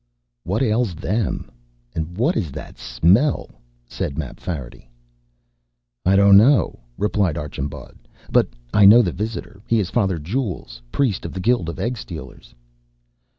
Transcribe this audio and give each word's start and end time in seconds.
"What 0.43 0.63
ails 0.63 0.95
them? 0.95 1.51
What 1.93 2.35
is 2.35 2.51
that 2.53 2.79
smell?" 2.79 3.51
said 3.87 4.17
Mapfarity. 4.17 4.89
"I 6.07 6.15
don't 6.15 6.37
know," 6.37 6.79
replied 6.97 7.37
Archambaud, 7.37 7.99
"but 8.31 8.47
I 8.73 8.87
know 8.87 9.03
the 9.03 9.11
visitor. 9.11 9.61
He 9.67 9.79
is 9.79 9.91
Father 9.91 10.17
Jules, 10.17 10.81
priest 10.91 11.23
of 11.23 11.33
the 11.33 11.39
Guild 11.39 11.69
of 11.69 11.77
Egg 11.77 11.97
stealers." 11.99 12.55